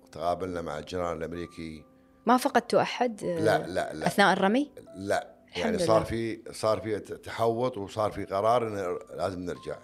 [0.05, 1.85] وتقابلنا مع الجنرال الأمريكي
[2.27, 6.05] ما فقدتوا أحد آه، لا لا لا أثناء الرمي لا يعني صار.
[6.05, 9.79] في صار في تحوط وصار في قرار انه لازم نرجع.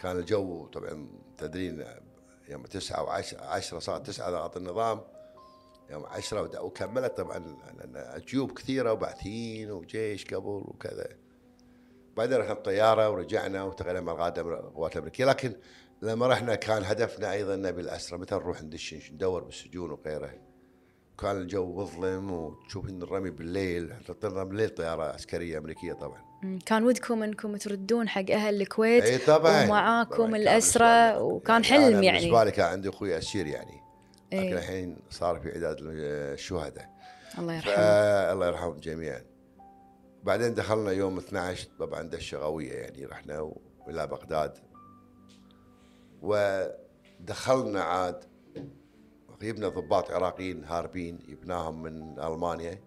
[0.00, 1.08] كان الجو طبعا
[1.38, 1.84] تدرين
[2.48, 5.00] يوم تسعة وعشرة عشرة صار تسعة ضغط النظام
[5.90, 7.56] يوم عشرة وكملت طبعا
[8.16, 11.08] جيوب كثيرة وبعثيين وجيش قبل وكذا.
[12.16, 15.24] بعدين رحنا بطيارة ورجعنا وتغيرنا مع القوات الأمريكية.
[15.24, 15.56] لكن
[16.02, 20.34] لما رحنا كان هدفنا أيضا نبي الأسرة متى نروح ندش ندور بالسجون وغيره.
[21.18, 26.29] كان الجو مظلم وتشوفين الرمي بالليل طلعنا بالليل طيارة عسكرية أمريكية طبعا.
[26.66, 29.64] كان ودكم إنكم تردون حق أهل الكويت إي طبعا.
[29.64, 32.18] ومعاكم لي- وكان يعني حلم يعني.
[32.18, 33.80] بالنسبة لي كان عندي أخوي أسير يعني.
[34.32, 34.52] لكن.
[34.56, 36.90] الحين صار في اعداد الشهداء.
[37.38, 37.74] الله يرحمه.
[37.74, 39.22] فالله يرحمهم جميعا.
[40.24, 43.52] بعدين دخلنا يوم 12 طبعا دشة قوية يعني رحنا
[43.88, 44.58] إلى بغداد.
[46.22, 48.24] ودخلنا عاد
[49.42, 52.80] جبنا ضباط عراقيين هاربين جبناهم من ألمانيا.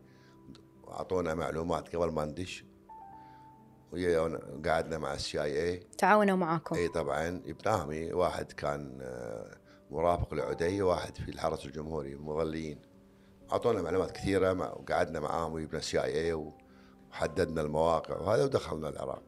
[0.84, 2.66] واعطونا معلومات قبل ما ندش.
[3.94, 6.76] وقعدنا مع ال CIA تعاونوا معاكم.
[6.76, 9.58] اي طبعا جبناهم واحد كان آه،
[9.92, 12.82] مرافق لعدي واحد في الحرس الجمهوري مظليين.
[13.52, 16.34] أعطونا معلومات كثيرة مع- وقعدنا معاهم وجبنا CIA
[17.12, 19.24] وحددنا المواقع وهذا ودخلنا العراق.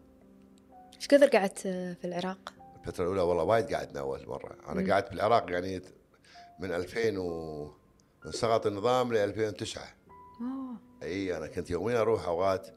[0.95, 4.56] إيش كثر قعدت في العراق؟ الفترة الأولى والله وايد قعدنا أول مرة.
[4.69, 5.82] أنا قعدت في العراق يعني
[6.60, 7.63] من 2000 و
[8.25, 9.84] من سقط النظام ل 2009
[10.41, 10.78] أوه.
[11.04, 12.67] إي أنا كنت يوميا أروح أوقات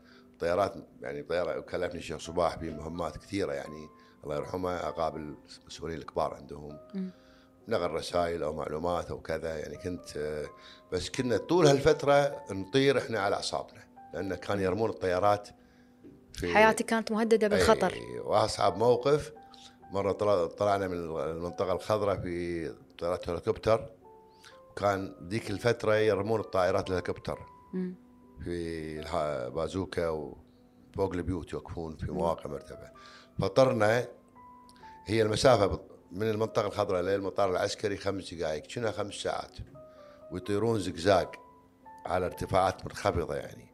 [0.41, 3.89] طيارات يعني طيارة كلفني الشيخ صباح بمهمات كثيرة يعني
[4.25, 6.79] الله يرحمه اقابل المسؤولين الكبار عندهم.
[7.69, 10.45] نقل رسائل أو معلومات أو كذا يعني كنت
[10.93, 13.81] بس كنا طول هالفترة نطير إحنا على أعصابنا
[14.15, 15.49] لأن كان يرمون الطيارات
[16.33, 19.33] في حياتك كانت مهددة بالخطر وأصعب موقف
[19.91, 23.91] مرة طلع- طلعنا من المنطقة الخضراء في طيارات هليكوبتر
[24.71, 27.39] وكان ذيك الفترة يرمون الطائرات الهليكوبتر.
[28.45, 29.01] في
[29.55, 32.93] بازوكا وفوق البيوت يوقفون في مواقع مرتفعه
[33.39, 34.07] فطرنا
[35.07, 39.53] هي المسافة بط- من المنطقة الخضراء للمطار العسكري خمس دقائق كنا خمس ساعات؟
[40.33, 41.37] ويطيرون زقزاق
[42.07, 43.67] على ارتفاعات منخفضة يعني.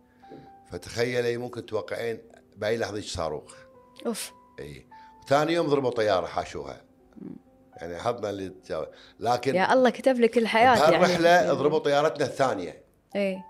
[0.71, 2.19] فتخيلي ممكن توقعين
[2.57, 3.55] بأي لحظة يجي صاروخ.
[4.07, 4.33] أوف.
[4.61, 4.87] إي.
[5.29, 6.85] ثاني يوم ضربوا طيارة حاشوها.
[7.77, 8.53] يعني حظنا اللي.
[9.21, 10.99] لكن يا الله كتب لك الحياة يعني.
[10.99, 12.83] بهالرحله ضربوا طيارتنا الثانية.
[13.17, 13.45] إيه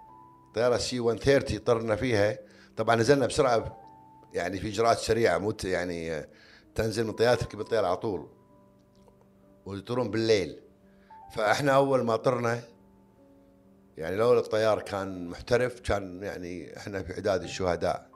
[0.55, 2.39] طيارة سي 130 طرنا فيها.
[2.77, 3.81] طبعا نزلنا بسرعة
[4.35, 6.27] يعني في إجراءات سريعة مو يعني
[6.75, 8.29] تنزل من طياره تركب الطياره على طول.
[9.67, 10.61] ويطيرون بالليل.
[11.35, 12.61] فإحنا أول ما طرنا
[13.97, 18.11] يعني لو الطيار كان محترف كان يعني إحنا في إعداد الشهداء.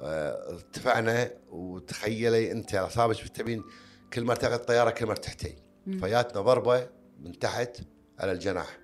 [0.00, 3.64] ارتفعنا وتخيلي أنت اصابعك تبين
[4.12, 5.56] كل ما تاخذ الطياره كل ما تحتي
[6.00, 6.88] فياتنا ضربة
[7.20, 7.80] من تحت
[8.18, 8.78] على الجناح.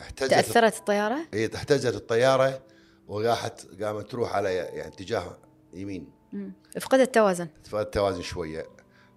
[0.00, 2.62] احتزت تأثرت الطيارة؟ هي احتزت الطيارة
[3.08, 5.38] وراحت قامت تروح على يعني اتجاه
[5.74, 6.10] يمين.
[6.32, 6.52] مم.
[6.80, 7.48] فقدت التوازن.
[7.64, 8.66] تفقد التوازن شوية.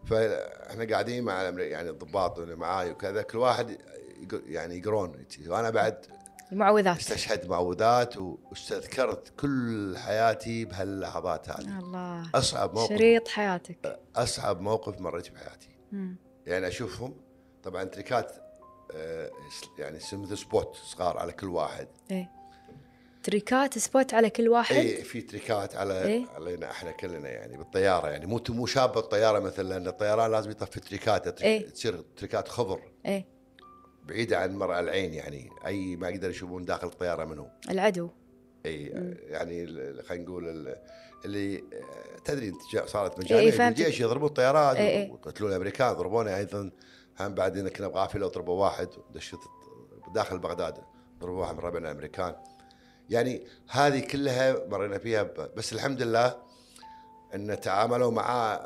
[0.06, 3.78] فإحنا قاعدين مع يعني الضباط اللي معاي وكذا كل واحد
[4.32, 5.26] يعني يقرون.
[5.48, 6.06] وأنا بعد
[6.52, 6.98] المعوذات.
[6.98, 11.80] استشهد معوذات واستذكرت كل حياتي بهاللحظات هذه.
[11.80, 12.30] الله.
[12.36, 12.90] أصعب موقف.
[12.90, 14.00] شريط حياتك.
[14.16, 15.70] أصعب موقف مريت بحياتي.
[15.92, 16.16] مم.
[16.46, 17.16] يعني أشوفهم
[17.64, 18.43] طبعا تريكات آه،
[19.80, 21.88] يعني مثل سبوت صغار على كل واحد.
[22.12, 22.30] إيه.
[23.24, 28.08] تريكات سبوت على كل واحد؟ اي في تريكات على إيه؟ علينا إحنا كلنا يعني بالطيارة
[28.08, 28.26] يعني.
[28.26, 32.80] مو مو شابه الطياره مثلا لأن الطيران لازم يطفي تريكات تريك- إيه؟ تصير تريكات خضر.
[33.06, 33.26] إيه.
[34.04, 35.50] بعيده عن مرأى العين يعني.
[35.66, 38.10] أي ما يقدر يشوفون داخل الطيارة منهم العدو.
[38.66, 38.84] اي
[39.30, 39.66] يعني
[40.04, 40.76] خلينا نقول ال-
[41.26, 43.80] اللي آه، تدري انت صارت إيه، مجانين فهمتك.
[43.82, 45.12] الجيش يضربون الطيارات إيه، إيه.
[45.12, 46.72] ويقتلون الأمريكان ضربونا أيضا.
[47.20, 49.40] هم بعدين كنا بقافله وضربوا واحد دشت
[50.14, 50.78] داخل بغداد
[51.20, 52.36] ضربوا واحد من ربعنا الأمريكان
[53.10, 55.24] يعني هذه كلها مرينا فيها
[55.58, 56.38] بس الحمد لله
[57.36, 58.60] إن تعاملوا مع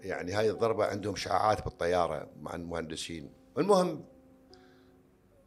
[0.00, 4.04] يعني هاي الضربة عندهم شعاعات بالطيارة مع المهندسين المهم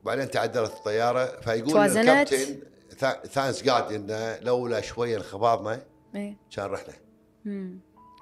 [0.04, 2.60] بعدين تعدلت الطيارة فيقول توازنت؟ الكابتن
[3.30, 5.82] ثانكس جاد إنه لولا شوية انخفاضنا
[6.16, 6.94] إيه كان رحنا.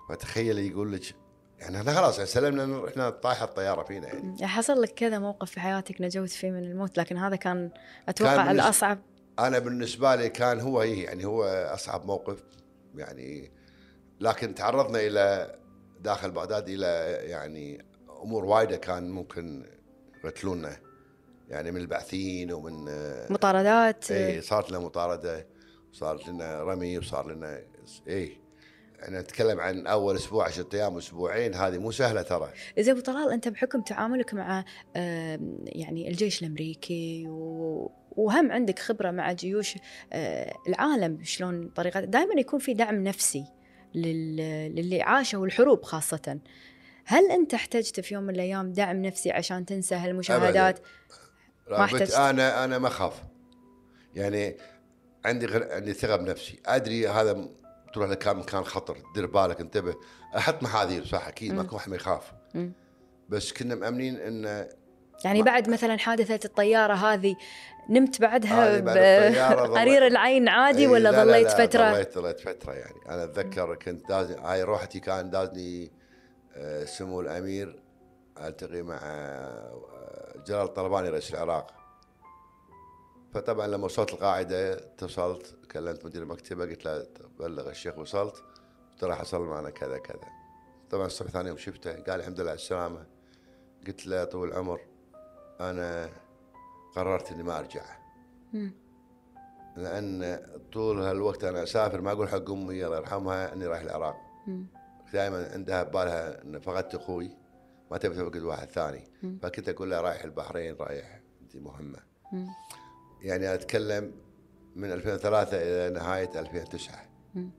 [0.10, 1.16] فتخيل يقول لك
[1.60, 4.48] يعني إحنا خلاص يعني سلمنا إن إحنا طايحة الطيارة فينا يعني.
[4.48, 7.72] حصل لك كذا موقف في حياتك نجوت فيه من الموت لكن هذا كان
[8.10, 9.00] أتوقع كان الأصعب؟
[9.40, 12.44] أنا بالنسبة لي كان هو هي يعني هو أصعب موقف
[12.96, 13.52] يعني
[14.20, 15.56] لكن تعرضنا إلى
[16.00, 16.86] داخل بغداد إلى
[17.30, 17.86] يعني
[18.24, 19.66] أمور وايدة كان ممكن
[20.24, 20.78] يقتلونا
[21.50, 22.86] يعني من البعثيين ومن
[23.30, 24.12] مطاردات.
[24.12, 25.48] اي صارت لنا مطاردة
[25.94, 27.62] وصارت لنا رمي وصار لنا
[28.08, 28.38] اي
[29.04, 32.50] إحنا نتكلم عن أول أسبوع 10 أيام أسبوعين هذه مو سهلة ترى.
[32.80, 34.66] زين أبو طلال أنت بحكم تعاملك مع
[35.66, 37.92] يعني الجيش الأمريكي و...
[38.12, 39.76] وهم عندك خبرة مع جيوش
[40.14, 43.46] آه، العالم شلون طريقة دائما يكون في دعم نفسي
[43.96, 44.36] لل...
[44.76, 46.40] للي عاشوا الحروب خاصة.
[47.06, 50.80] هل أنت احتجت في يوم من الأيام دعم نفسي عشان تنسى هالمشاهدات؟
[51.72, 52.14] ما احتجت.
[52.14, 53.24] أنا أنا ما أخاف.
[54.16, 54.58] يعني
[55.26, 55.72] عندي غر...
[55.72, 56.60] عندي ثقة بنفسي.
[56.66, 57.50] أدري هذا
[57.96, 59.96] تروح لكان مكان خطر دير بالك انتبه
[60.38, 61.58] أحط محاذير صح؟ أكيد مم.
[61.58, 62.32] ماكو واحد ما يخاف.
[63.30, 64.68] بس كنا مأمنين إن
[65.26, 67.36] يعني ما- بعد مثلا حادثة الطيارة هذه
[67.90, 72.74] نمت بعدها الطيارة بقرير العين عادي ولا لا، لا، ظليت لا، فترة؟ ظليت ظليت فترة
[72.74, 73.00] يعني.
[73.10, 75.92] أنا أتذكر كنت دازني هاي روحتي كان دازني
[76.56, 77.80] آه، سمو الأمير
[78.42, 81.74] ألتقي مع آه، جلال الطلباني رئيس العراق.
[83.36, 87.08] فطبعا لما وصلت القاعدة اتصلت كلمت مدير المكتبة قلت له
[87.40, 88.44] بلغ الشيخ وصلت
[89.00, 90.30] ترى حصل معنا كذا كذا
[90.90, 93.06] طبعا الصبح ثاني يوم شفته قال الحمد لله على السلامة
[93.88, 94.82] قلت له طول العمر
[95.60, 96.10] أنا
[96.96, 97.84] قررت إني ما أرجع.
[99.78, 100.40] لأن
[100.74, 104.16] طول هالوقت أنا أسافر ما أقول حق أمي الله يرحمها إني رايح العراق.
[105.14, 107.32] دائما عندها ببالها إن فقدت أخوي
[107.92, 109.04] ما تبي تفقد واحد ثاني.
[109.42, 111.22] فكنت أقول لها رايح البحرين رايح
[111.52, 112.00] دي مهمة.
[113.26, 114.12] يعني أتكلم
[114.76, 116.96] من 2003 إلى نهاية 2009
[117.36, 117.50] مم.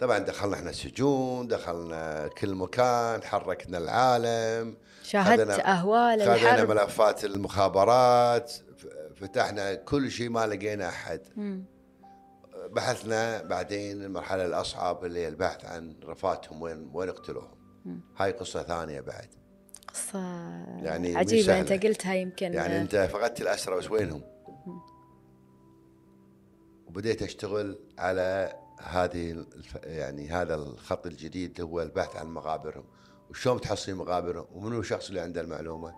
[0.00, 8.52] طبعا دخلنا إحنا السجون دخلنا كل مكان حركنا العالم شاهدت خذنا- أهوال الحرب ملفات المخابرات
[9.16, 11.64] فتحنا كل شيء ما لقينا أحد مم.
[12.70, 17.58] بحثنا بعدين المرحلة الأصعب اللي هي البحث عن رفاتهم وين وين اقتلوهم.
[18.16, 19.26] هاي قصة ثانية بعد
[19.88, 20.18] قصة
[20.82, 21.60] يعني سهلة.
[21.60, 24.22] أنت قلتها يمكن يعني أنت فقدت الاسرى بس وينهم؟
[26.92, 28.52] وبديت أشتغل على
[28.82, 29.46] هذه.
[29.84, 32.84] يعني هذا الخط الجديد اللي هو البحث عن مقابرهم
[33.30, 35.94] وشلون بتحصل مقابرهم ومنو الشخص اللي عنده المعلومه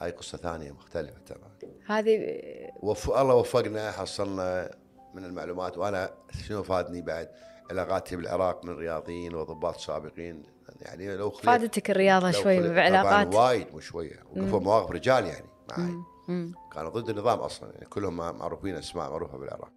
[0.00, 1.50] هاي قصة ثانية مختلفة تماما.
[1.86, 2.18] هذه
[2.82, 3.10] وف...
[3.10, 4.76] الله وفقنا حصلنا
[5.14, 6.10] من المعلومات وأنا
[6.48, 7.30] شنو فادني بعد؟
[7.70, 10.42] علاقاتي بالعراق من رياضيين وضباط سابقين.
[10.80, 13.34] يعني لو خليت فادتك الرياضة لو شوي بعلاقات.
[13.34, 14.22] وايد مو شوية.
[14.36, 15.98] وقفوا مواقف رجال يعني معي.
[16.72, 17.72] كانوا ضد النظام أصلا.
[17.72, 19.72] يعني كلهم معروفين أسماء معروفة بالعراق.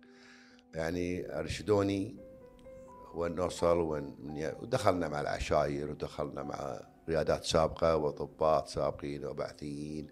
[0.73, 2.15] يعني أرشدوني
[3.15, 4.15] وين نوصل وين
[4.61, 10.07] ودخلنا مع العشاير ودخلنا مع قيادات سابقة وضباط سابقين وبعثيين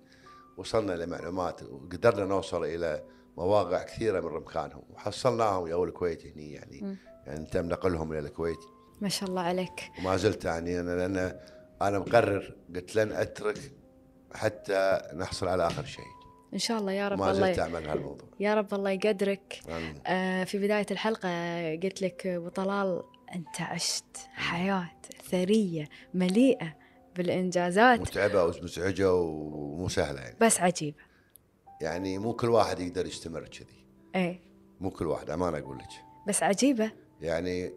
[0.58, 3.04] وصلنا لمعلومات وقدرنا نوصل إلى
[3.38, 6.82] مواقع كثيرة من رمكانهم وحصلناهم يا الكويت هني يعني.
[6.82, 6.98] مم.
[7.28, 8.60] يعني تم نقلهم إلى الكويت.
[9.02, 9.92] ما شاء الله عليك.
[10.00, 11.40] وما زلت يعني أنا لأن
[11.82, 13.72] أنا مقرر قلت لن أترك
[14.34, 16.15] حتى نحصل على آخر شيء.
[16.56, 18.28] إن شاء الله يا رب ما الله أعمل هالموضوع.
[18.40, 19.62] يا رب الله يقدرك.
[19.70, 20.02] آمين.
[20.08, 21.30] آه في بداية الحلقة
[21.84, 23.04] قلت لك أبو طلال
[23.36, 24.92] أنت عشت حياة
[25.32, 26.76] ثرية مليئة
[27.16, 28.00] بالإنجازات.
[28.00, 30.36] متعبة ومزعجة ومو سهلة يعني.
[30.42, 30.98] بس عجيبة.
[31.82, 33.86] يعني مو كل واحد يقدر يستمر كذي.
[34.16, 34.42] إيه.
[34.80, 35.90] مو كل واحد أمانة أقول لك.
[36.28, 36.92] بس عجيبة.
[37.22, 37.74] يعني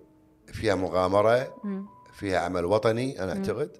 [0.46, 1.86] فيها مغامرة مم.
[2.12, 3.70] فيها عمل وطني أنا أعتقد.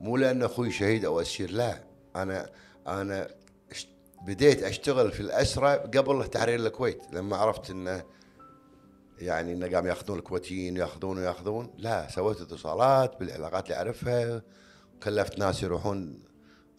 [0.00, 1.84] مو لأن أخوي شهيد أو أسير لا.
[2.16, 2.50] أنا
[2.86, 3.28] أنا
[4.22, 8.04] بديت أشتغل في الاسرى قبل تحرير الكويت لما عرفت إنه
[9.18, 11.74] يعني إنه قام يأخذون الكويتيين يأخذون ويأخذون.
[11.78, 14.42] لا سويت اتصالات بالعلاقات اللي أعرفها
[15.02, 16.22] كلفت ناس يروحون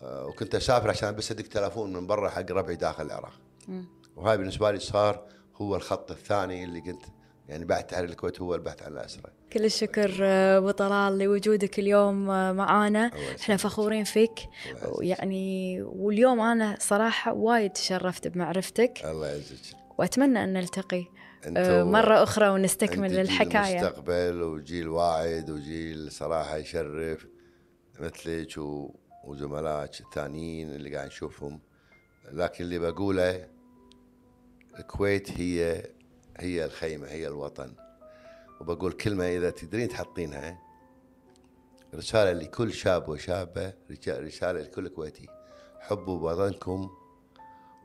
[0.01, 3.33] آه، وكنت أسافر عشان بس أدق تلفون من برا حق ربعي داخل العراق.
[4.15, 7.03] وهاي بالنسبة لي صار هو الخط الثاني اللي كنت
[7.47, 12.29] يعني بعد تحرير الكويت هو البحث عن الاسرى كل الشكر آه، أبو طلال لوجودك اليوم
[12.29, 13.11] آه، معانا.
[13.41, 14.39] إحنا فخورين فيك.
[14.85, 21.05] ويعني واليوم أنا صراحة وايد تشرفت بمعرفتك الله يعزك وأتمنى أن نلتقي
[21.57, 27.27] آه، مرة أخرى ونستكمل جيل الحكاية المستقبل وجيل واعد وجيل صراحة يشرف
[27.99, 28.59] مثلك.
[29.23, 31.59] وزملائك الثانيين اللي قاعد نشوفهم
[32.31, 33.47] لكن اللي بقوله
[34.79, 35.85] الكويت هي
[36.39, 37.73] هي الخيمة هي الوطن
[38.61, 40.59] وبقول كلمة إذا تقدرين تحطينها.
[41.95, 45.27] رسالة لكل شاب وشابة رجال- رسالة لكل كويتي.
[45.79, 46.89] حبوا وطنكم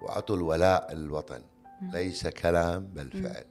[0.03, 1.43] وأعطوا الولاء للوطن.
[1.93, 3.45] ليس كلام بل فعل.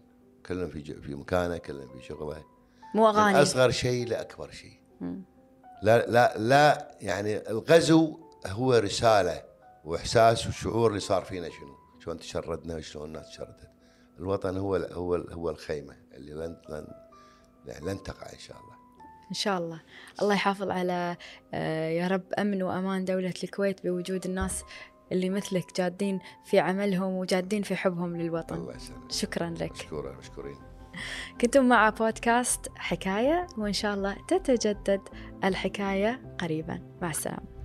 [0.46, 2.44] كلهم في في مكانه كلهم في شغله.
[2.96, 4.80] مو من أغاني أصغر شيء لأكبر شيء.
[5.84, 9.44] لا لا لا يعني الغزو هو رسالة
[9.86, 13.70] وإحساس وشعور اللي صار فينا شنو؟ شلون تشردنا وشلون الناس تشردت
[14.20, 16.88] الوطن هو هو هو الخيمة اللي لن لن
[17.66, 18.76] لن تقع إن شاء الله.
[19.30, 19.82] إن شاء الله.
[20.22, 21.18] الله يحافظ على
[21.54, 24.64] آه، يا رب أمن وأمان دولة الكويت بوجود الناس
[25.12, 28.56] اللي مثلك جادين في عملهم وجادين في حبهم للوطن.
[28.56, 29.12] الله يسلمك.
[29.12, 29.72] شكرا لك.
[29.72, 30.58] مشكورة مشكورين.
[31.42, 35.02] كنتم مع بودكاست حكاية وإن شاء الله تتجدد
[35.44, 36.98] الحكاية قريبا.
[37.02, 37.61] مع السلامة.